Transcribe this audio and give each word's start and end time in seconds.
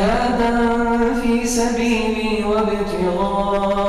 جهادا 0.00 0.52
في 1.22 1.46
سبيلي 1.46 2.44
وابتغاء 2.44 3.80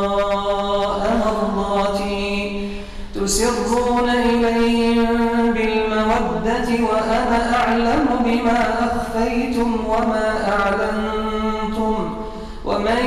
مرضاتي. 1.25 2.69
تسرون 3.15 4.09
إليهم 4.09 5.53
بالمودة 5.53 6.69
وأنا 6.89 7.39
أعلم 7.59 8.05
بما 8.25 8.59
أخفيتم 8.87 9.69
وما 9.87 10.27
أعلنتم. 10.53 11.95
ومن 12.65 13.01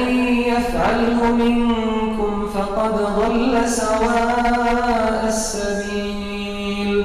يفعله 0.52 1.20
منكم 1.32 2.32
فقد 2.54 2.94
ضل 3.18 3.54
سواء 3.68 5.24
السبيل. 5.26 7.04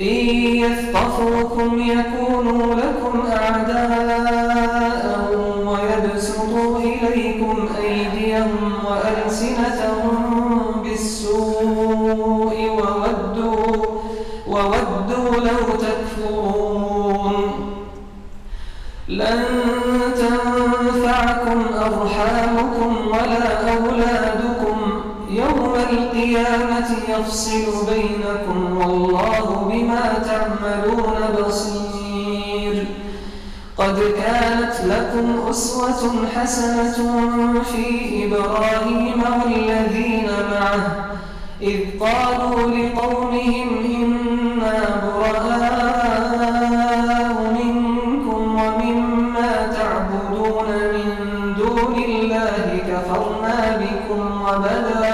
إن 0.00 0.26
يثقفوكم 0.64 1.70
يكونوا 1.78 2.74
لكم 2.74 2.83
القيامة 26.64 26.90
يفصل 27.08 27.86
بينكم 27.86 28.76
والله 28.76 29.68
بما 29.72 30.04
تعملون 30.24 31.18
بصير. 31.46 32.86
قد 33.78 33.98
كانت 34.16 34.74
لكم 34.84 35.48
أسوة 35.50 36.26
حسنة 36.36 36.96
في 37.72 37.84
إبراهيم 38.26 39.22
والذين 39.44 40.28
معه 40.50 40.82
إذ 41.62 41.80
قالوا 42.00 42.70
لقومهم 42.70 43.68
إنا 43.84 44.78
براء 45.04 45.54
منكم 47.52 48.40
ومما 48.60 49.52
تعبدون 49.76 50.68
من 50.94 51.08
دون 51.58 51.94
الله 52.04 52.78
كفرنا 52.88 53.58
بكم 53.80 54.22
وبدأ, 54.42 55.13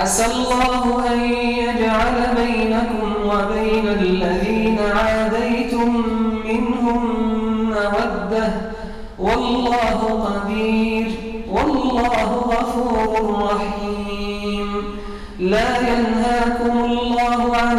عسى 0.00 0.26
الله 0.26 1.04
أن 1.12 1.20
يجعل 1.34 2.16
بينكم 2.36 3.08
وبين 3.24 3.88
الذين 3.88 4.78
عاديتم 4.78 6.04
منهم 6.44 7.02
مودة. 7.70 8.52
والله 9.18 10.00
قدير 10.26 11.10
والله 11.52 12.28
غفور 12.52 13.12
رحيم. 13.44 14.68
لا 15.38 15.70
ينهاكم 15.78 16.84
الله 16.84 17.56
عن 17.56 17.78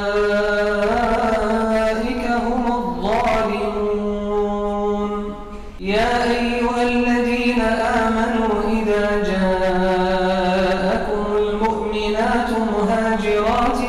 المؤمنات 12.31 12.49
مهاجرات 12.73 13.79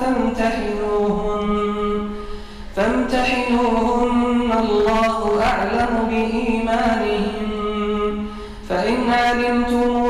فامتحنوهن. 0.00 1.50
فامتحنوهن 2.76 4.50
الله 4.58 5.18
أعلم 5.42 5.92
بإيمانهن. 6.10 7.50
فإن 8.68 9.10
علمتموهن 9.10 10.01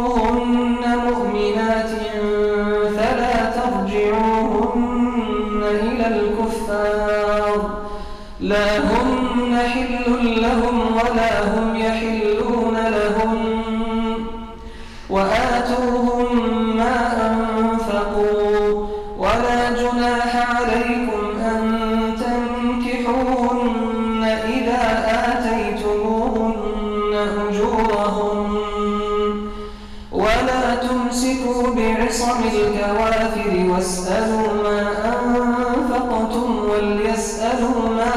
بعصم 32.12 32.40
الكوافر 32.44 33.52
واسألوا 33.70 34.48
ما 34.62 34.80
أنفقتم 35.04 36.48
وليسألوا 36.70 37.88
ما 37.96 38.14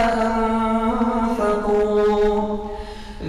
أنفقوا. 1.37 2.57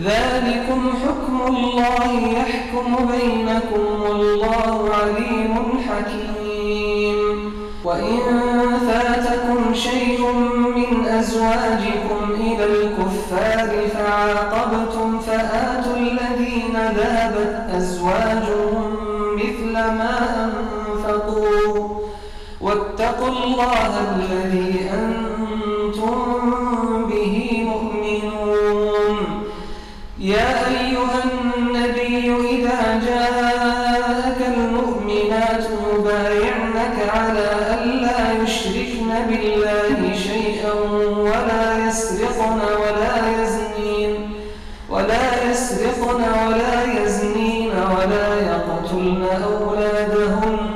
ذلكم 0.05 0.81
حكم 1.05 1.37
الله 1.47 2.11
يحكم 2.39 2.89
بينكم 3.13 4.03
والله 4.03 4.91
عليم 4.95 5.55
حكيم. 5.89 7.53
وإن 7.85 8.21
فاتكم 8.89 9.75
شيء 9.75 10.21
من 10.77 11.07
أزواجكم 11.09 12.31
إلى 12.41 12.65
الكفار 12.65 13.71
فعاقبتم 13.95 15.19
فآتوا 15.19 15.97
الذين 15.97 16.77
ذهبت 16.97 17.67
أزواجهم 17.77 18.97
مثل 19.37 19.73
ما 19.73 20.46
واتقوا 23.27 23.45
الله 23.45 23.93
الذي 24.17 24.91
أنتم 24.95 26.19
به 27.11 27.67
مؤمنون. 27.67 29.17
يا 30.19 30.69
أيها 30.69 31.21
النبي 31.25 32.37
إذا 32.51 33.01
جاءك 33.07 34.41
المؤمنات 34.57 35.65
يبايعنك 35.95 36.97
على 37.09 37.49
ألا 37.83 38.43
يشركن 38.43 39.11
بالله 39.29 40.15
شيئا 40.15 40.73
ولا 41.19 41.87
يسرقن 41.89 42.61
ولا 42.83 43.43
يزنين. 43.43 44.31
ولا 44.91 45.51
يسرقن 45.51 46.23
ولا 46.47 47.03
يزنين 47.03 47.71
ولا 47.71 48.29
يقتلن 48.51 49.23
أولادهن. 49.45 50.76